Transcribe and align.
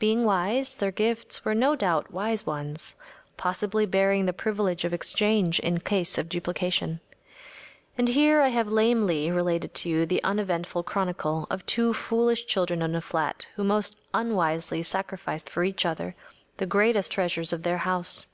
Being 0.00 0.24
wise, 0.24 0.74
their 0.74 0.90
gifts 0.90 1.44
were 1.44 1.54
no 1.54 1.76
doubt 1.76 2.10
wise 2.12 2.44
ones, 2.44 2.96
possibly 3.36 3.86
bearing 3.86 4.26
the 4.26 4.32
privilege 4.32 4.84
of 4.84 4.92
exchange 4.92 5.60
in 5.60 5.78
case 5.78 6.18
of 6.18 6.28
duplication. 6.28 6.98
And 7.96 8.08
here 8.08 8.40
I 8.40 8.48
have 8.48 8.66
lamely 8.66 9.30
related 9.30 9.72
to 9.74 9.88
you 9.88 10.06
the 10.06 10.24
uneventful 10.24 10.82
chronicle 10.82 11.46
of 11.50 11.64
two 11.66 11.94
foolish 11.94 12.46
children 12.46 12.82
in 12.82 12.96
a 12.96 13.00
flat 13.00 13.46
who 13.54 13.62
most 13.62 13.96
unwisely 14.12 14.82
sacrificed 14.82 15.48
for 15.48 15.62
each 15.62 15.86
other 15.86 16.16
the 16.56 16.66
greatest 16.66 17.12
treasures 17.12 17.52
of 17.52 17.62
their 17.62 17.78
house. 17.78 18.26